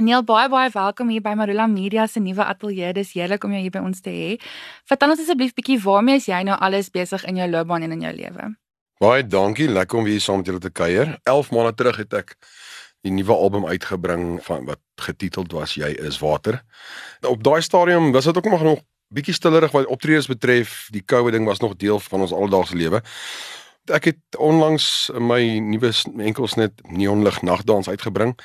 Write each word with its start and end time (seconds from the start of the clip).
Neil 0.00 0.22
baie 0.24 0.48
baie 0.48 0.70
welkom 0.72 1.10
hier 1.12 1.20
by 1.20 1.34
Marula 1.36 1.66
Media 1.68 2.06
se 2.08 2.22
nuwe 2.24 2.44
ateljee. 2.48 2.94
Dis 2.96 3.12
heerlik 3.12 3.42
om 3.44 3.52
jou 3.52 3.60
hier 3.60 3.72
by 3.74 3.82
ons 3.84 4.00
te 4.00 4.12
hê. 4.14 4.30
Vertel 4.88 5.12
ons 5.12 5.20
asseblief 5.20 5.52
bietjie 5.52 5.76
waarmee 5.82 6.16
is 6.16 6.28
jy 6.30 6.38
nou 6.48 6.56
alles 6.56 6.88
besig 6.94 7.26
in 7.28 7.36
jou 7.36 7.48
loopbaan 7.50 7.84
en 7.84 7.92
in 7.98 8.06
jou 8.06 8.12
lewe? 8.16 8.46
Baie 9.00 9.26
dankie, 9.28 9.68
lekker 9.68 10.00
om 10.00 10.08
hier 10.08 10.22
saam 10.24 10.40
met 10.40 10.48
julle 10.48 10.62
te 10.64 10.72
kuier. 10.72 11.18
11 11.28 11.52
maande 11.52 11.74
terug 11.76 12.00
het 12.00 12.16
ek 12.16 12.32
die 13.04 13.12
nuwe 13.12 13.36
album 13.36 13.68
uitgebring 13.68 14.24
van 14.46 14.64
wat 14.68 14.80
getiteld 15.04 15.52
was 15.52 15.76
Jy 15.76 15.92
is 16.08 16.20
water. 16.24 16.62
Op 17.20 17.44
daai 17.44 17.60
stadium 17.60 18.08
was 18.16 18.24
dit 18.24 18.40
ook 18.40 18.48
nog 18.48 18.64
nog 18.64 18.80
bietjie 19.12 19.34
stillerig 19.34 19.72
wat 19.74 19.90
optredes 19.90 20.30
betref. 20.30 20.88
Die 20.94 21.04
COVID 21.04 21.36
ding 21.36 21.44
was 21.44 21.60
nog 21.60 21.76
deel 21.76 22.00
van 22.00 22.24
ons 22.24 22.32
alledaagse 22.32 22.76
lewe. 22.76 23.02
Ek 23.88 24.04
het 24.04 24.36
onlangs 24.36 25.10
my 25.16 25.58
nuwe 25.58 25.90
enkelsnit 26.20 26.82
neonlig 26.84 27.40
nagdans 27.42 27.88
uitgebring 27.88 28.36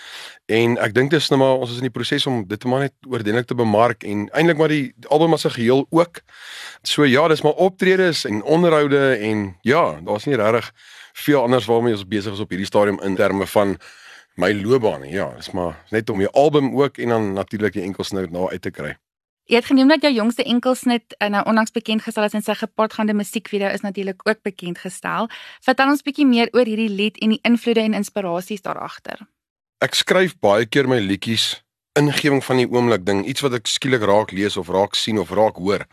en 0.45 0.77
ek 0.77 0.93
dink 0.95 1.11
dit 1.11 1.19
is 1.19 1.27
nou 1.29 1.39
maar 1.41 1.59
ons 1.59 1.73
is 1.73 1.81
in 1.81 1.89
die 1.89 1.93
proses 1.93 2.25
om 2.25 2.45
dit 2.47 2.63
maar 2.63 2.85
net 2.87 2.93
oordelik 3.09 3.45
te 3.49 3.57
bemark 3.57 4.03
en 4.07 4.29
eintlik 4.31 4.57
maar 4.57 4.71
die 4.71 4.93
album 5.09 5.33
as 5.33 5.45
'n 5.45 5.57
geheel 5.57 5.85
ook. 5.89 6.21
So 6.83 7.03
ja, 7.03 7.27
dis 7.27 7.41
maar 7.41 7.59
optredes 7.59 8.25
en 8.25 8.43
onderhoude 8.43 9.15
en 9.15 9.57
ja, 9.61 9.99
daar's 10.01 10.25
nie 10.25 10.35
regtig 10.35 10.71
veel 11.13 11.41
anders 11.41 11.65
waarmee 11.65 11.93
ons 11.93 12.07
besig 12.07 12.33
is 12.33 12.39
op 12.39 12.49
hierdie 12.49 12.67
stadium 12.67 13.01
in 13.01 13.15
terme 13.15 13.47
van 13.47 13.77
my 14.35 14.53
loopbaan. 14.53 15.03
Ja, 15.03 15.33
dis 15.35 15.51
maar 15.51 15.83
net 15.89 16.09
om 16.09 16.17
die 16.17 16.29
album 16.29 16.75
ook 16.81 16.97
en 16.97 17.09
dan 17.09 17.33
natuurlik 17.33 17.73
die 17.73 17.83
enkelsnit 17.83 18.31
nou 18.31 18.51
uit 18.51 18.61
te 18.61 18.71
kry. 18.71 18.95
Jy 19.45 19.59
het 19.59 19.67
genoem 19.69 19.91
dat 19.93 20.01
jou 20.01 20.09
jongste 20.13 20.43
enkelsnit 20.43 21.15
uh, 21.19 21.27
nou 21.29 21.43
onlangs 21.45 21.71
bekend 21.71 22.01
gestel 22.01 22.25
is 22.25 22.33
en 22.33 22.41
sy 22.41 22.55
gepaardgaande 22.57 23.13
musiekvideo 23.13 23.69
is 23.69 23.83
natuurlik 23.85 24.23
ook 24.25 24.41
bekend 24.41 24.79
gestel. 24.81 25.29
Vertel 25.61 25.91
ons 25.93 26.01
bietjie 26.01 26.25
meer 26.25 26.49
oor 26.57 26.65
hierdie 26.65 26.89
lied 26.89 27.19
en 27.21 27.35
die 27.35 27.41
invloede 27.45 27.83
en 27.85 27.93
inspirasies 27.93 28.65
daar 28.65 28.79
agter. 28.81 29.21
Ek 29.85 29.93
skryf 29.93 30.33
baie 30.41 30.65
keer 30.65 30.89
my 30.89 30.97
liedjies 30.97 31.61
ingewing 31.93 32.41
van 32.43 32.57
die 32.57 32.65
oomblik 32.65 33.05
ding, 33.05 33.21
iets 33.29 33.45
wat 33.45 33.53
ek 33.59 33.69
skielik 33.69 34.01
raak 34.09 34.33
lees 34.33 34.57
of 34.57 34.71
raak 34.73 34.97
sien 34.97 35.21
of 35.21 35.29
raak 35.29 35.61
hoor. 35.61 35.85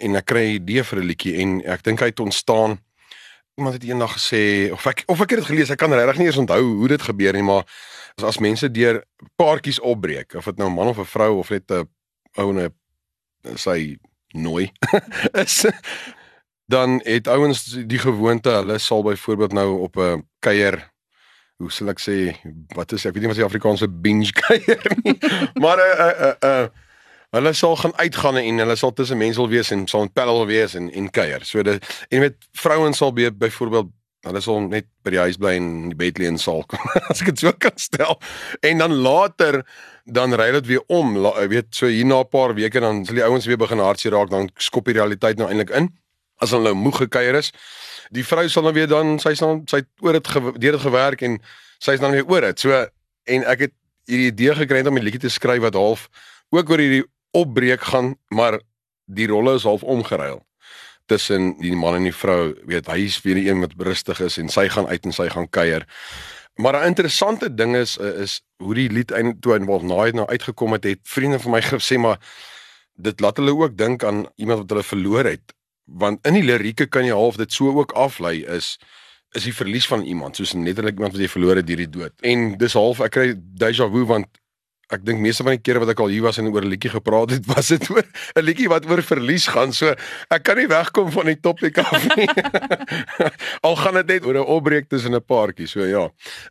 En 0.00 0.16
ek 0.16 0.26
kry 0.32 0.46
'n 0.48 0.56
idee 0.56 0.82
vir 0.82 0.98
'n 0.98 1.08
liedjie 1.12 1.36
en 1.42 1.60
ek 1.68 1.82
dink 1.82 2.00
hy 2.00 2.08
het 2.08 2.20
ontstaan 2.20 2.80
iemand 3.58 3.74
het 3.74 3.84
eendag 3.84 4.16
gesê 4.16 4.72
of 4.72 4.86
ek 4.86 5.04
of 5.06 5.20
ek 5.20 5.30
het 5.30 5.38
dit 5.38 5.48
gelees, 5.48 5.70
ek 5.70 5.78
kan 5.78 5.92
regtig 5.92 6.18
nie 6.18 6.26
eens 6.26 6.40
onthou 6.40 6.62
hoe 6.62 6.88
dit 6.88 7.02
gebeur 7.02 7.32
nie, 7.32 7.42
maar 7.42 7.64
as, 8.16 8.24
as 8.24 8.38
mense 8.38 8.70
deur 8.70 9.04
paartjies 9.36 9.80
opbreek, 9.80 10.34
of 10.34 10.44
dit 10.44 10.56
nou 10.56 10.70
'n 10.70 10.74
man 10.74 10.88
of 10.88 10.98
'n 10.98 11.04
vrou 11.04 11.38
of 11.38 11.50
net 11.50 11.70
'n 11.70 11.84
ouene 12.36 12.70
sy 13.56 13.96
nooi. 14.32 14.72
Is 15.42 15.66
dan 16.68 17.00
het 17.04 17.28
ouens 17.28 17.62
die 17.88 17.98
gewoonte 17.98 18.50
hulle 18.50 18.78
sal 18.78 19.02
byvoorbeeld 19.02 19.52
nou 19.52 19.78
op 19.80 19.96
'n 19.96 20.26
kuier 20.38 20.90
hoe 21.56 21.70
sal 21.72 21.88
ek 21.88 22.00
sê 22.00 22.36
wat 22.76 22.92
is 22.92 23.04
ek 23.04 23.14
weet 23.14 23.22
nie 23.22 23.30
wat 23.32 23.40
die 23.40 23.46
Afrikaanse 23.46 23.88
binge 23.88 24.32
kuier 24.46 24.84
nie 25.02 25.16
maar 25.62 25.80
'n 25.80 26.36
'n 26.36 26.36
'n 26.44 26.70
hulle 27.30 27.52
sal 27.52 27.76
gaan 27.76 27.96
uitgaan 27.96 28.36
en 28.36 28.58
hulle 28.58 28.76
sal 28.76 28.92
tussen 28.92 29.18
mense 29.18 29.40
wil 29.40 29.48
wees 29.48 29.70
en 29.70 29.86
sal 29.86 30.04
'n 30.04 30.12
paddle 30.12 30.46
wees 30.46 30.74
en 30.74 30.92
en 30.92 31.10
kuier. 31.10 31.44
So 31.44 31.62
dit 31.62 32.06
en 32.08 32.20
met 32.20 32.36
vrouens 32.52 32.96
sal 32.96 33.12
byvoorbeeld 33.12 33.90
hulle 34.28 34.40
sal 34.44 34.60
net 34.68 34.86
by 35.04 35.10
die 35.14 35.22
huis 35.26 35.38
bly 35.40 35.54
en 35.58 35.68
die 35.92 35.98
bed 35.98 36.18
lê 36.20 36.28
en 36.28 36.38
sal 36.38 36.64
as 37.10 37.22
ek 37.22 37.32
dit 37.32 37.44
so 37.44 37.52
kan 37.52 37.76
stel 37.80 38.18
en 38.62 38.84
dan 38.84 38.94
later 39.04 39.62
dan 40.08 40.32
ry 40.34 40.50
dit 40.52 40.66
weer 40.66 40.84
om. 40.88 41.16
Jy 41.20 41.48
weet, 41.52 41.68
so 41.76 41.86
hier 41.86 42.06
na 42.06 42.20
'n 42.20 42.28
paar 42.28 42.54
weke 42.54 42.80
dan 42.80 43.04
sal 43.04 43.14
die 43.14 43.24
ouens 43.24 43.46
weer 43.46 43.58
begin 43.60 43.78
hartseer 43.78 44.12
raak, 44.12 44.30
dan 44.30 44.48
skop 44.56 44.84
die 44.84 44.96
realiteit 44.96 45.36
nou 45.36 45.48
eintlik 45.48 45.70
in. 45.70 45.90
As 46.40 46.50
hulle 46.50 46.72
nou 46.72 46.74
moeg 46.74 46.96
gekuier 46.96 47.34
is, 47.34 47.52
die 48.10 48.24
vrou 48.24 48.48
sal 48.48 48.62
dan 48.62 48.74
weer 48.74 48.88
dan 48.88 49.18
sy 49.18 49.34
sal 49.34 49.62
sy 49.66 49.82
oor 50.00 50.12
dit 50.12 50.32
deur 50.32 50.72
dit 50.72 50.80
gewerk 50.80 51.22
en 51.22 51.38
sy's 51.78 52.00
dan 52.00 52.12
weer 52.12 52.24
oor 52.24 52.40
dit. 52.40 52.60
So 52.60 52.86
en 53.26 53.44
ek 53.44 53.58
het 53.58 53.74
hierdie 54.06 54.32
idee 54.32 54.54
gekry 54.54 54.86
om 54.86 54.96
'n 54.96 55.04
liedjie 55.04 55.20
te 55.20 55.28
skryf 55.28 55.60
wat 55.60 55.74
half 55.74 56.08
ook 56.50 56.70
oor 56.70 56.78
hierdie 56.78 57.04
opbreek 57.32 57.80
gaan, 57.80 58.16
maar 58.30 58.60
die 59.04 59.26
rolle 59.26 59.54
is 59.54 59.64
half 59.64 59.82
omgeruil 59.82 60.47
tussen 61.08 61.54
die 61.62 61.76
man 61.76 61.98
en 61.98 62.08
die 62.08 62.14
vrou. 62.14 62.54
Weet, 62.68 62.90
hy 62.92 63.06
is 63.08 63.18
weer 63.24 63.38
die 63.40 63.48
een 63.48 63.62
wat 63.64 63.76
rustig 63.88 64.20
is 64.24 64.38
en 64.40 64.52
sy 64.52 64.68
gaan 64.72 64.88
uit 64.90 65.08
en 65.08 65.16
sy 65.16 65.28
gaan 65.32 65.48
kuier. 65.50 65.86
Maar 66.58 66.82
'n 66.82 66.86
interessante 66.86 67.54
ding 67.54 67.76
is 67.76 67.98
eh, 67.98 68.20
is 68.24 68.40
hoe 68.56 68.74
die 68.74 68.90
lied 68.90 69.10
eintlik 69.10 69.40
toe 69.40 69.54
in 69.54 69.64
Wolfnaai 69.64 70.12
nou 70.12 70.26
uitgekom 70.26 70.72
het, 70.72 70.84
het 70.84 71.00
vriende 71.02 71.38
van 71.38 71.50
my 71.50 71.62
gesê 71.62 71.98
maar 71.98 72.18
dit 72.98 73.20
laat 73.20 73.36
hulle 73.36 73.54
ook 73.54 73.76
dink 73.78 74.04
aan 74.04 74.26
iemand 74.36 74.58
wat 74.58 74.70
hulle 74.70 74.82
verloor 74.82 75.24
het. 75.24 75.54
Want 75.84 76.26
in 76.26 76.34
die 76.34 76.42
lirieke 76.42 76.86
kan 76.86 77.04
jy 77.04 77.14
half 77.14 77.36
dit 77.36 77.52
so 77.52 77.70
ook 77.70 77.92
aflei 77.92 78.44
is 78.44 78.78
is 79.36 79.44
die 79.44 79.54
verlies 79.54 79.86
van 79.86 80.02
iemand, 80.02 80.36
soos 80.36 80.52
netterlik 80.52 80.96
iemand 80.96 81.12
wat 81.12 81.20
jy 81.20 81.28
verloor 81.28 81.56
het 81.60 81.66
deur 81.66 81.76
die 81.76 81.90
dood. 81.90 82.12
En 82.20 82.54
dis 82.58 82.72
half 82.72 83.00
ek 83.04 83.12
kry 83.12 83.34
déjà 83.36 83.84
vu 83.92 84.04
want 84.08 84.26
ek 84.88 85.04
dink 85.04 85.20
meeste 85.20 85.44
van 85.44 85.56
die 85.56 85.62
kere 85.62 85.82
wat 85.82 85.92
ek 85.92 86.00
al 86.00 86.12
hier 86.12 86.24
was 86.24 86.38
en 86.40 86.48
oor 86.48 86.64
'n 86.64 86.72
liedjie 86.72 86.90
gepraat 86.90 87.30
het, 87.30 87.46
was 87.54 87.68
dit 87.68 87.90
oor 87.90 88.04
'n 88.36 88.44
liedjie 88.44 88.68
wat 88.68 88.88
oor 88.88 89.02
verlies 89.02 89.46
gaan. 89.46 89.72
So 89.72 89.94
ek 90.30 90.42
kan 90.42 90.56
nie 90.56 90.68
wegkom 90.68 91.12
van 91.12 91.26
die 91.26 91.40
topik 91.40 91.78
af 91.78 92.16
nie. 92.16 92.28
al 93.66 93.76
gaan 93.76 93.94
dit 94.00 94.06
net 94.06 94.24
oor 94.24 94.38
'n 94.40 94.48
opbreek 94.56 94.88
tussen 94.88 95.14
'n 95.14 95.24
paartjie. 95.24 95.66
So 95.66 95.84
ja. 95.84 96.08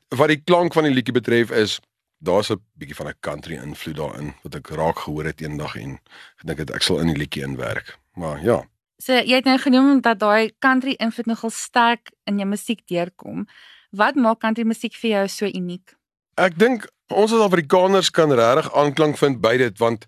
Wat 0.09 0.27
die 0.27 0.41
klank 0.43 0.73
van 0.73 0.83
die 0.83 0.93
liedjie 0.93 1.13
betref 1.13 1.51
is 1.51 1.79
daar's 2.19 2.49
'n 2.51 2.61
bietjie 2.77 2.95
van 2.95 3.07
'n 3.07 3.19
country 3.19 3.55
invloed 3.55 3.97
daarin 3.97 4.33
wat 4.43 4.55
ek 4.55 4.69
raak 4.69 4.99
gehoor 4.99 5.25
het 5.25 5.41
eendag 5.41 5.75
en 5.75 5.99
gedink 6.37 6.57
het 6.59 6.71
ek 6.71 6.81
sal 6.81 6.99
in 6.99 7.07
die 7.07 7.17
liedjie 7.17 7.43
inwerk. 7.43 7.97
Maar 8.13 8.43
ja. 8.43 8.65
So 8.97 9.13
jy 9.13 9.35
het 9.35 9.45
nou 9.45 9.57
genoem 9.57 10.01
dat 10.01 10.19
daai 10.19 10.51
country 10.59 10.95
invloed 10.97 11.25
nogal 11.25 11.49
sterk 11.49 12.11
in 12.25 12.37
jou 12.37 12.49
musiek 12.49 12.81
deurkom. 12.87 13.47
Wat 13.91 14.15
maak 14.15 14.39
country 14.39 14.63
musiek 14.63 14.95
vir 14.95 15.09
jou 15.09 15.27
so 15.27 15.45
uniek? 15.45 15.93
Ek 16.35 16.57
dink 16.57 16.87
ons 17.13 17.31
as 17.31 17.43
Afrikaners 17.43 18.09
kan 18.11 18.31
regtig 18.35 18.67
aanklank 18.75 19.17
vind 19.19 19.39
by 19.43 19.55
dit 19.59 19.79
want 19.79 20.07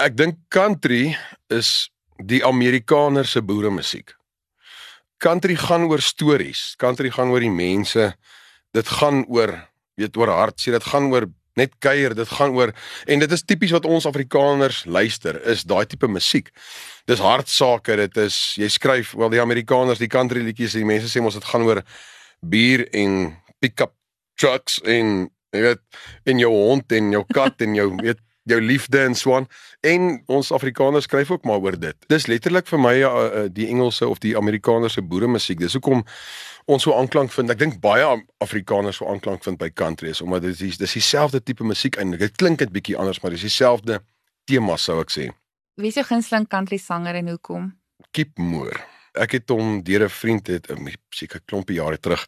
ek 0.00 0.16
dink 0.16 0.38
country 0.52 1.16
is 1.52 1.88
die 2.16 2.42
Amerikaner 2.44 3.26
se 3.28 3.42
boere 3.44 3.70
musiek. 3.70 4.14
Country 5.20 5.56
gaan 5.56 5.86
oor 5.88 6.00
stories, 6.00 6.74
country 6.80 7.10
gaan 7.12 7.32
oor 7.32 7.40
die 7.40 7.52
mense. 7.52 8.12
Dit 8.76 8.88
gaan 8.98 9.24
oor 9.32 9.52
weet 9.96 10.16
oor 10.16 10.32
hartseer, 10.32 10.76
dit 10.76 10.88
gaan 10.88 11.08
oor 11.12 11.28
net 11.56 11.72
kuier, 11.80 12.12
dit 12.12 12.32
gaan 12.36 12.52
oor 12.52 12.72
en 13.08 13.22
dit 13.22 13.32
is 13.32 13.44
tipies 13.44 13.72
wat 13.72 13.88
ons 13.88 14.08
Afrikaners 14.08 14.82
luister, 14.84 15.38
is 15.48 15.64
daai 15.64 15.86
tipe 15.88 16.08
musiek. 16.08 16.50
Dis 17.08 17.22
hartsake, 17.24 17.96
dit 17.96 18.20
is 18.20 18.36
jy 18.60 18.68
skryf, 18.72 19.14
wel 19.16 19.32
die 19.32 19.40
Amerikaners, 19.40 20.00
die 20.00 20.12
country 20.12 20.44
liedjies, 20.44 20.76
die 20.76 20.88
mense 20.88 21.08
sê 21.08 21.24
mos 21.24 21.38
dit 21.38 21.48
gaan 21.48 21.64
oor 21.64 21.80
bier 22.44 22.84
en 22.92 23.32
pick-up 23.60 23.96
trucks 24.36 24.82
en 24.84 25.30
jy 25.56 25.64
weet 25.70 25.82
en 26.32 26.38
jou 26.44 26.52
hond 26.52 26.92
en 26.92 27.12
jou 27.16 27.24
kat 27.32 27.66
en 27.66 27.74
jou 27.74 27.90
weet 28.02 28.22
jou 28.46 28.60
liefde 28.62 29.00
en 29.02 29.14
so 29.14 29.34
aan 29.34 29.46
en 29.86 30.08
ons 30.30 30.52
Afrikaners 30.54 31.06
skryf 31.08 31.30
ook 31.30 31.44
maar 31.44 31.62
oor 31.62 31.78
dit. 31.78 31.96
Dis 32.10 32.26
letterlik 32.30 32.68
vir 32.70 32.80
my 32.80 32.94
uh, 33.02 33.46
die 33.52 33.66
Engelse 33.70 34.06
of 34.08 34.20
die 34.22 34.36
Amerikanerse 34.38 35.02
boere 35.02 35.28
musiek. 35.30 35.58
Dis 35.58 35.74
hoekom 35.78 36.04
ons 36.70 36.86
so 36.86 36.94
aanklank 36.94 37.32
vind. 37.34 37.50
Ek 37.50 37.60
dink 37.62 37.80
baie 37.82 38.06
Afrikaners 38.42 39.00
so 39.00 39.10
aanklank 39.10 39.44
vind 39.46 39.58
by 39.62 39.70
country 39.74 40.12
is 40.14 40.22
omdat 40.22 40.46
dit 40.46 40.62
is 40.68 40.78
dis 40.78 40.98
dieselfde 40.98 41.42
tipe 41.42 41.66
musiek 41.66 41.98
eintlik. 41.98 42.28
Dit 42.28 42.38
klink 42.38 42.62
net 42.62 42.74
bietjie 42.74 42.98
anders, 42.98 43.20
maar 43.22 43.34
dis 43.34 43.46
dieselfde 43.46 44.00
tema 44.46 44.78
sou 44.78 45.00
ek 45.02 45.14
sê. 45.14 45.30
Wie 45.76 45.90
is 45.90 45.98
jou 45.98 46.06
gunsteling 46.06 46.46
country 46.48 46.78
sanger 46.80 47.18
en 47.18 47.34
hoekom? 47.34 47.72
Kip 48.14 48.38
Moore. 48.38 48.78
Ek 49.16 49.34
het 49.38 49.50
hom 49.50 49.80
deur 49.82 50.04
'n 50.04 50.12
vriend 50.12 50.46
het 50.46 50.70
'n 50.70 50.94
seker 51.10 51.40
klompie 51.46 51.76
jare 51.76 51.98
terug 51.98 52.26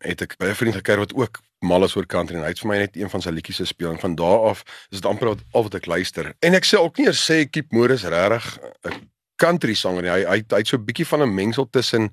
het 0.00 0.22
ek 0.22 0.38
by 0.38 0.46
'n 0.46 0.54
vriend 0.54 0.74
gekyk 0.74 0.98
wat 0.98 1.14
ook 1.14 1.40
mal 1.62 1.84
is 1.84 1.96
oor 1.96 2.06
country 2.06 2.36
en 2.36 2.42
hy 2.42 2.52
het 2.52 2.60
vir 2.62 2.68
my 2.68 2.78
net 2.82 2.96
een 2.96 3.10
van 3.10 3.22
sy 3.22 3.30
liedjies 3.30 3.62
gespeel 3.64 3.92
en 3.92 4.00
van 4.02 4.14
daardie 4.18 4.50
af 4.50 4.62
is 4.90 5.00
dit 5.00 5.08
amper 5.08 5.32
al 5.32 5.64
wat 5.68 5.74
ek 5.74 5.86
luister. 5.86 6.34
En 6.42 6.54
ek 6.54 6.66
sê 6.68 6.78
ook 6.78 6.98
nie 6.98 7.06
eers 7.06 7.22
sê 7.22 7.44
Keep 7.50 7.72
Morris 7.72 8.04
regtig 8.04 8.58
'n 8.84 9.10
country 9.36 9.74
sanger 9.74 10.02
nie. 10.02 10.10
Hy 10.10 10.24
hy 10.24 10.38
hy't 10.48 10.68
so 10.68 10.76
'n 10.76 10.86
bietjie 10.86 11.06
van 11.06 11.22
'n 11.22 11.34
mengsel 11.34 11.68
tussen 11.70 12.10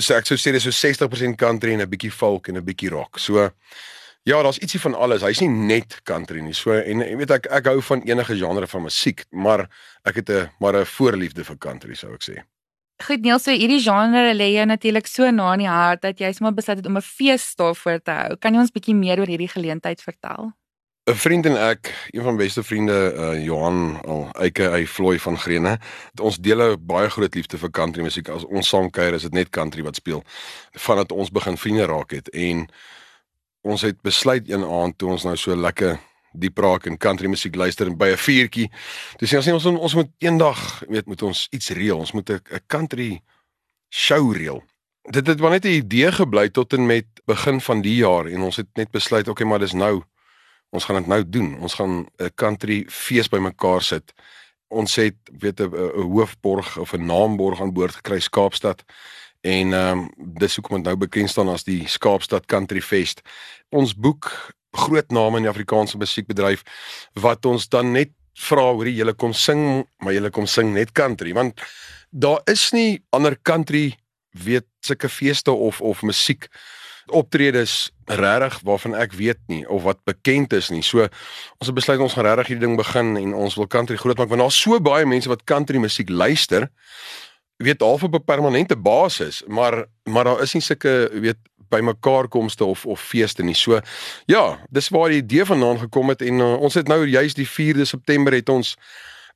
so 0.00 0.14
ek 0.14 0.26
sou 0.26 0.36
sê 0.36 0.52
dis 0.52 0.62
so 0.62 0.70
60% 0.70 1.38
country 1.38 1.72
en 1.72 1.80
'n 1.80 1.90
bietjie 1.90 2.12
folk 2.12 2.48
en 2.48 2.56
'n 2.56 2.64
bietjie 2.64 2.90
rock. 2.90 3.18
So 3.18 3.50
ja, 4.24 4.42
daar's 4.42 4.58
ietsie 4.58 4.80
van 4.80 4.94
alles. 4.94 5.22
Hy's 5.22 5.40
nie 5.40 5.48
net 5.48 6.00
country 6.02 6.40
nie. 6.40 6.54
So 6.54 6.72
en 6.72 7.00
jy 7.00 7.16
weet 7.16 7.30
ek 7.30 7.46
ek 7.46 7.66
hou 7.66 7.80
van 7.82 8.02
enige 8.02 8.36
genre 8.36 8.66
van 8.66 8.82
musiek, 8.82 9.24
maar 9.30 9.68
ek 10.04 10.16
het 10.16 10.30
'n 10.30 10.50
maar 10.60 10.74
'n 10.74 10.84
voorliefde 10.84 11.44
vir 11.44 11.56
country 11.58 11.94
sou 11.94 12.12
ek 12.14 12.22
sê. 12.22 12.42
Goed 13.04 13.20
Neil, 13.20 13.36
so 13.38 13.52
hierdie 13.52 13.82
genre 13.84 14.30
lê 14.32 14.54
jou 14.54 14.64
natuurlik 14.64 15.08
so 15.10 15.28
na 15.30 15.50
in 15.52 15.66
die 15.66 15.68
hart 15.68 16.00
dat 16.00 16.20
jy 16.20 16.30
sommer 16.32 16.54
besluit 16.56 16.78
het 16.80 16.86
om 16.88 16.96
'n 16.96 17.04
fees 17.04 17.54
daarvoor 17.54 18.00
te 18.00 18.10
hou. 18.10 18.36
Kan 18.40 18.54
jy 18.54 18.60
ons 18.60 18.72
bietjie 18.72 18.94
meer 18.94 19.20
oor 19.20 19.28
hierdie 19.28 19.52
geleentheid 19.52 20.00
vertel? 20.00 20.52
'n 21.06 21.14
Vriend 21.14 21.46
en 21.46 21.56
ek, 21.56 21.92
een 22.10 22.22
van 22.22 22.34
my 22.34 22.44
beste 22.44 22.62
vriende, 22.62 23.12
uh 23.14 23.44
Johan, 23.44 24.00
al 24.04 24.30
Eike 24.32 24.70
hy 24.70 24.86
vloei 24.86 25.18
van 25.18 25.38
Grene. 25.38 25.78
Ons 26.20 26.38
deel 26.38 26.62
'n 26.62 26.86
baie 26.86 27.10
groot 27.10 27.34
liefde 27.34 27.58
vir 27.58 27.70
country 27.70 28.02
musiek. 28.02 28.28
As 28.28 28.44
ons 28.44 28.68
saam 28.68 28.90
kuier, 28.90 29.14
is 29.14 29.22
dit 29.22 29.32
net 29.32 29.50
country 29.50 29.82
wat 29.82 29.96
speel. 29.96 30.24
Vandat 30.72 31.12
ons 31.12 31.30
begin 31.30 31.56
vriende 31.56 31.86
raak 31.86 32.10
het 32.10 32.28
en 32.28 32.66
ons 33.60 33.82
het 33.82 34.02
besluit 34.02 34.50
een 34.50 34.64
aand 34.64 34.98
toe 34.98 35.10
ons 35.10 35.24
nou 35.24 35.36
so 35.36 35.56
lekker 35.56 35.98
die 36.38 36.50
praak 36.50 36.86
en 36.86 36.98
country 36.98 37.28
musiek 37.28 37.54
luister 37.54 37.96
by 37.96 38.12
'n 38.12 38.16
vuurtjie. 38.16 38.70
Dis 39.18 39.34
sê 39.34 39.52
ons 39.52 39.66
ons 39.66 39.94
moet 39.94 40.10
eendag 40.18 40.82
weet 40.88 41.06
moet 41.06 41.22
ons 41.22 41.46
iets 41.50 41.68
reël. 41.70 41.98
Ons 41.98 42.12
moet 42.12 42.30
'n 42.30 42.40
country 42.66 43.20
show 43.88 44.32
reël. 44.32 44.62
Dit 45.10 45.26
het 45.26 45.40
maar 45.40 45.50
net 45.50 45.64
'n 45.64 45.82
idee 45.82 46.12
gebly 46.12 46.48
tot 46.48 46.72
en 46.72 46.86
met 46.86 47.06
begin 47.26 47.60
van 47.60 47.82
die 47.82 47.96
jaar 47.96 48.26
en 48.26 48.40
ons 48.40 48.56
het 48.56 48.68
net 48.74 48.90
besluit 48.90 49.28
okay 49.28 49.46
maar 49.46 49.58
dis 49.58 49.72
nou 49.72 50.02
Ons 50.74 50.84
gaan 50.84 50.98
dit 51.00 51.06
nou 51.06 51.22
doen. 51.28 51.58
Ons 51.60 51.74
gaan 51.74 52.06
'n 52.16 52.34
country 52.34 52.84
fees 52.88 53.28
bymekaar 53.28 53.82
sit. 53.82 54.12
Ons 54.68 54.96
het 54.96 55.16
weet 55.38 55.60
'n 55.60 55.70
hoofborg 56.12 56.78
of 56.78 56.92
'n 56.92 57.06
naamborg 57.06 57.60
aan 57.60 57.72
boord 57.72 57.94
gekry 57.94 58.20
Kaapstad. 58.30 58.84
En 59.40 59.72
ehm 59.72 59.98
um, 59.98 60.10
dis 60.16 60.54
hoekom 60.56 60.76
dit 60.76 60.84
nou 60.84 60.96
bekend 60.96 61.30
staan 61.30 61.48
as 61.48 61.64
die 61.64 61.86
Kaapstad 61.98 62.46
Country 62.46 62.80
Fest. 62.80 63.20
Ons 63.68 63.94
boek 63.94 64.54
groot 64.76 65.10
name 65.10 65.40
in 65.40 65.48
die 65.48 65.52
Afrikaanse 65.52 65.98
musiekbedryf 65.98 66.62
wat 67.14 67.46
ons 67.46 67.68
dan 67.68 67.92
net 67.92 68.12
vra 68.36 68.72
hoe 68.72 68.88
jy 68.92 69.12
kom 69.16 69.32
sing, 69.32 69.86
maar 70.04 70.12
jy 70.12 70.30
kom 70.30 70.46
sing 70.46 70.74
net 70.74 70.92
country 70.92 71.32
want 71.36 71.60
daar 72.10 72.40
is 72.46 72.70
nie 72.72 73.02
ander 73.10 73.36
country 73.42 73.96
weet 74.36 74.66
sulke 74.84 75.08
feeste 75.08 75.52
of 75.52 75.80
of 75.80 76.02
musiek 76.02 76.48
optredes 77.06 77.90
regtig 78.10 78.58
waarvan 78.66 78.94
ek 78.98 79.14
weet 79.14 79.38
nie 79.50 79.62
of 79.70 79.84
wat 79.86 80.00
bekend 80.04 80.52
is 80.52 80.70
nie. 80.70 80.82
So 80.82 81.06
ons 81.06 81.68
het 81.68 81.74
besluit 81.74 82.02
ons 82.02 82.16
gaan 82.16 82.26
regtig 82.26 82.52
hierdie 82.54 82.66
ding 82.66 82.78
begin 82.78 83.14
en 83.20 83.34
ons 83.34 83.54
wil 83.58 83.68
country 83.70 83.98
groot 84.00 84.18
maak 84.18 84.30
want 84.32 84.42
daar's 84.42 84.58
so 84.58 84.78
baie 84.82 85.06
mense 85.06 85.30
wat 85.30 85.46
country 85.46 85.78
musiek 85.82 86.10
luister. 86.10 86.68
Weet 87.62 87.80
half 87.80 88.02
op 88.02 88.14
'n 88.14 88.24
permanente 88.24 88.76
basis, 88.76 89.42
maar 89.46 89.86
maar 90.04 90.24
daar 90.24 90.42
is 90.42 90.52
nie 90.54 90.62
sulke 90.62 91.08
weet 91.12 91.38
bymekaar 91.68 92.28
komste 92.28 92.64
of 92.64 92.86
of 92.86 93.00
feeste 93.00 93.42
nie. 93.42 93.54
So 93.54 93.80
ja, 94.26 94.58
dis 94.70 94.88
waar 94.88 95.08
die 95.08 95.22
idee 95.22 95.44
vandaan 95.44 95.78
gekom 95.78 96.08
het 96.08 96.22
en 96.22 96.40
uh, 96.40 96.54
ons 96.60 96.74
het 96.74 96.88
nou 96.88 97.06
juis 97.06 97.34
die 97.34 97.48
4de 97.48 97.82
September 97.82 98.32
het 98.32 98.48
ons 98.48 98.76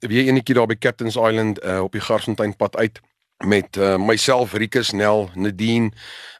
weer 0.01 0.27
eenetjie 0.27 0.55
daar 0.55 0.67
by 0.67 0.79
Captain's 0.79 1.17
Island 1.17 1.65
uh, 1.65 1.81
op 1.83 1.93
die 1.93 2.01
Garsfontein 2.01 2.57
pad 2.57 2.77
uit 2.77 3.01
met 3.45 3.77
uh, 3.77 3.97
myself 3.97 4.53
Rikus 4.53 4.91
Nel, 4.91 5.31
Nadine, 5.35 5.91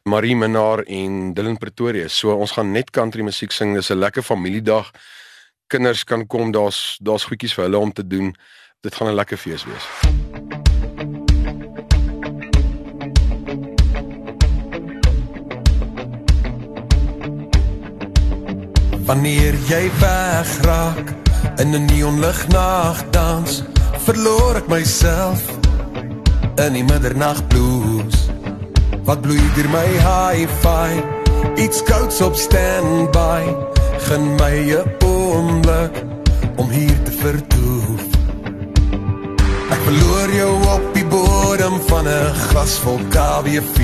Marie 0.03 0.35
Minnar 0.35 0.83
en 0.83 1.33
Dylan 1.33 1.57
Pretorius. 1.57 2.17
So 2.17 2.35
ons 2.35 2.51
gaan 2.51 2.71
net 2.71 2.89
country 2.89 3.25
musiek 3.25 3.51
sing. 3.51 3.75
Dis 3.75 3.89
'n 3.89 3.97
lekker 3.97 4.21
familiedag. 4.21 4.91
Kinders 5.67 6.03
kan 6.03 6.27
kom, 6.27 6.51
daar's 6.51 6.97
daar's 7.01 7.23
goedjies 7.23 7.53
vir 7.53 7.63
hulle 7.63 7.77
om 7.77 7.93
te 7.93 8.07
doen. 8.07 8.35
Dit 8.81 8.95
gaan 8.95 9.07
'n 9.07 9.15
lekker 9.15 9.37
fees 9.37 9.65
wees. 9.65 10.50
Wanneer 19.05 19.55
jy 19.67 19.89
wegraak 19.99 21.13
in 21.57 21.73
'n 21.75 21.85
neonlig 21.85 22.47
nag 22.47 23.03
dans, 23.09 23.63
verloor 24.05 24.55
ek 24.55 24.67
myself 24.67 25.41
in 26.55 26.73
die 26.73 26.83
middernag 26.83 27.47
blues. 27.47 28.29
Wat 29.05 29.21
bloei 29.21 29.41
deur 29.55 29.69
my 29.69 29.89
hi-fi 30.07 31.03
iets 31.55 31.83
kouds 31.83 32.21
op 32.21 32.35
standby. 32.35 33.41
Gen 34.07 34.35
my 34.35 34.55
'n 34.73 34.85
oomblik 35.05 36.03
om 36.55 36.69
hier 36.69 36.97
te 37.03 37.11
vertoef. 37.11 38.03
Ek 39.71 39.81
verloor 39.87 40.29
jou 40.35 40.53
op 40.75 40.93
die 40.93 41.05
bodem 41.05 41.81
van 41.87 42.07
'n 42.07 42.33
glas 42.49 42.77
vol 42.83 42.99
KWV 43.09 43.79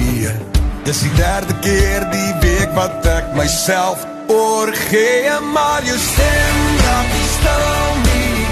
dis 0.87 1.01
die 1.03 1.15
derde 1.17 1.53
keer 1.59 2.05
die 2.11 2.33
week 2.39 2.71
wat 2.75 3.03
ek 3.11 3.33
myself 3.35 4.05
oorgee 4.27 5.39
maar 5.53 5.83
jou 5.89 5.99
stem 6.11 6.59
raak 6.85 7.09
die 7.15 7.29
stil 7.37 7.89
nie 8.07 8.45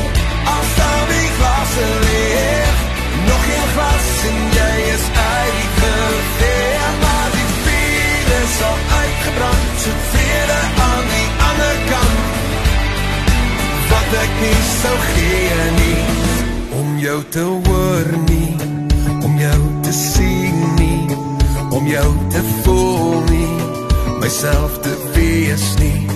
als 0.56 0.70
dan 0.80 1.06
die 1.14 1.30
glasse 1.38 1.88
leeg 2.08 2.76
nog 3.28 3.42
geen 3.48 3.68
glas 3.74 4.10
en 4.30 4.40
jy 4.58 4.74
is 4.96 5.06
uitgeveer. 5.36 6.90
Maar 7.04 7.30
die 7.36 7.50
vuur 7.64 8.30
is 8.44 8.58
al 8.70 8.80
uitgebrand. 9.02 9.74
So 9.84 9.92
vrede 10.12 10.60
aan 10.90 11.06
die 11.14 11.30
ander 11.50 11.78
kant. 11.92 12.24
Wat 13.90 14.20
ek 14.24 14.32
nie 14.44 14.62
sou 14.82 14.98
gee 15.14 15.60
nie 15.82 16.04
om 16.80 16.98
jou 17.00 17.20
te 17.30 17.46
hoor 17.68 18.08
nie 18.30 18.56
om 19.26 19.38
jou 19.40 19.60
te 19.82 19.94
sien 19.94 20.62
nie 20.76 21.18
om 21.70 21.88
jou 21.88 22.10
te 22.30 22.42
nie 22.42 22.65
myself 24.26 24.82
te 24.82 24.94
wees 25.14 25.68
nie 25.78 26.08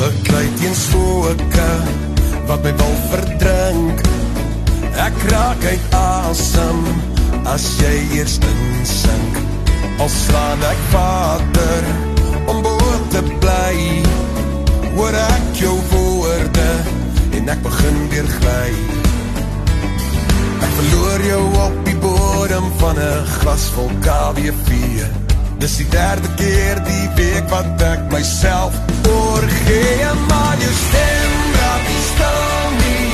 bekleid 0.00 0.64
in 0.64 0.74
swoeke 0.74 1.70
wat 2.48 2.64
my 2.64 2.72
wil 2.80 2.98
verdrink 3.12 4.08
Ek 5.02 5.16
raak 5.32 5.64
uit 5.64 5.94
asem 5.96 6.80
as 7.48 7.64
jy 7.80 7.94
eers 8.18 8.36
insink. 8.44 9.38
Al 10.00 10.10
slaan 10.12 10.62
ek 10.68 10.82
vader 10.92 11.88
om 12.52 12.60
boot 12.64 13.08
te 13.14 13.22
bly. 13.42 13.76
Hoor 14.94 15.16
ek 15.16 15.48
jou 15.64 15.74
woorde 15.94 16.68
en 17.40 17.50
ek 17.56 17.64
begin 17.64 17.98
weer 18.12 18.28
gly. 18.36 18.70
Ek 20.60 20.70
verloor 20.78 21.26
jou 21.32 21.42
op 21.66 21.82
die 21.88 21.98
bodem 22.04 22.70
van 22.84 23.00
'n 23.00 23.26
glas 23.40 23.66
vol 23.74 23.90
KWV. 24.04 25.21
Dis 25.62 25.76
die 25.76 25.88
derde 25.88 26.28
keer 26.34 26.80
die 26.82 27.08
week 27.14 27.44
wat 27.46 27.82
ek 27.86 28.00
myself 28.10 28.74
oorgee, 29.06 30.08
maar 30.26 30.56
jou 30.58 30.70
stem 30.74 31.36
raak 31.54 31.84
nie 31.86 32.00
stil 32.06 32.72
nie. 32.80 33.12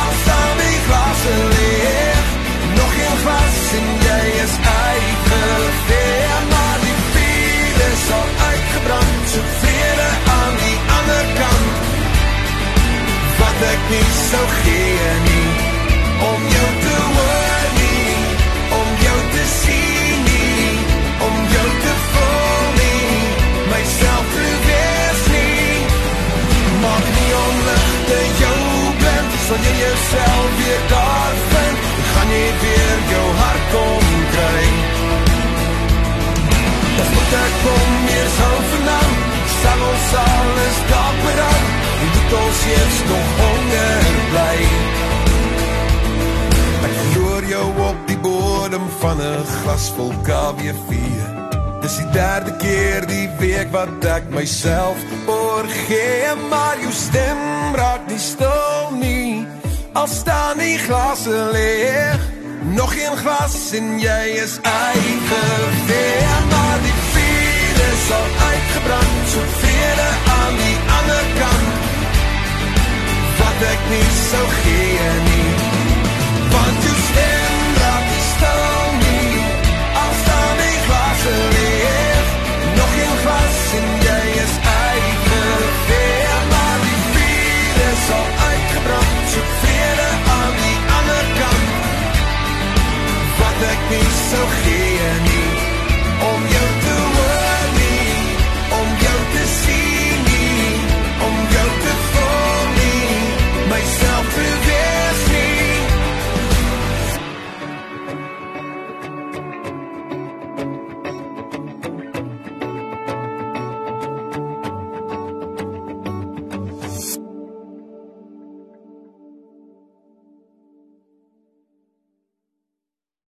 Al 0.00 0.14
staan 0.22 0.62
die 0.62 0.78
glasse 0.86 1.34
leeg 1.50 2.30
Nog 2.78 2.94
geen 2.96 3.20
glas 3.24 3.58
en 3.80 3.90
jy 4.06 4.22
is 4.46 4.54
uitgeveer 4.64 6.40
Maar 6.54 6.78
die 6.86 6.96
vuur 7.12 7.82
is 7.90 8.04
al 8.18 8.28
uitgebrand 8.48 9.32
So 9.34 9.46
vrede 9.60 10.10
aan 10.38 10.60
die 10.64 10.78
ander 10.98 11.26
kant 11.40 11.72
Wat 13.42 13.66
ek 13.72 13.90
nie 13.92 14.06
sou 14.22 14.46
gee 14.62 15.10
nie 15.28 15.50
Om 16.32 16.48
jou 16.56 16.70
te 16.86 16.96
hoor 17.10 17.68
nie 17.82 18.14
Om 18.80 18.88
jou 19.04 19.18
te 19.36 19.44
sien 19.58 19.93
Sal 29.54 29.62
jy 29.62 29.74
jouself 29.78 30.46
weer 30.58 30.80
daar 30.90 31.34
vind 31.50 31.82
Gaan 32.12 32.30
jy 32.34 32.46
weer 32.62 32.96
jou 33.10 33.26
hart 33.40 33.66
kom 33.72 34.06
kry 34.32 34.64
Dat 36.96 37.10
moet 37.14 37.34
ek 37.40 37.54
kom 37.66 37.92
meer 38.06 38.32
sal 38.38 38.56
vernam 38.70 39.12
Sal 39.52 39.84
ons 39.90 40.08
alles 40.22 40.80
daar 40.88 41.20
beram 41.20 41.68
En 42.00 42.10
moet 42.16 42.34
ons 42.40 42.64
eers 42.72 42.98
nog 43.12 43.28
honger 43.42 44.10
bly 44.32 44.58
Ek 46.88 46.98
verloor 46.98 47.46
jou 47.52 47.68
op 47.92 48.02
die 48.10 48.18
bodem 48.26 48.88
van 49.04 49.22
een 49.22 49.52
glas 49.60 49.86
vol 49.94 50.10
KWV 50.26 50.98
Dis 51.84 52.00
die 52.00 52.10
derde 52.16 52.56
keer 52.58 53.06
die 53.06 53.28
week 53.38 53.70
wat 53.76 54.10
ek 54.16 54.26
myself 54.34 54.98
oorgee 55.30 56.34
Maar 56.50 56.82
jou 56.82 56.96
stem 57.06 57.46
raak 57.78 58.10
nie 58.10 58.18
stil 58.18 58.98
nie 58.98 59.23
Al 59.94 60.06
staan 60.06 60.58
die 60.58 60.78
glasse 60.78 61.48
leeg 61.52 62.18
Nog 62.74 62.92
geen 62.94 63.16
glas 63.16 63.72
en 63.72 63.98
jy 64.00 64.24
is 64.44 64.58
uitgeveer. 64.62 66.38
Maar 66.50 66.78
die 66.82 66.98
vuur 67.12 67.76
is 67.92 68.06
al 68.18 68.28
uitgebrand 68.50 69.28
So 69.32 69.40
vrede 69.60 70.08
aan 70.40 70.54
die 70.56 70.76
ander 70.98 71.26
kant. 71.40 71.72
Wat 73.38 73.58
ek 73.72 73.82
nie 73.90 74.10
sou 74.30 74.46
gee 74.62 74.93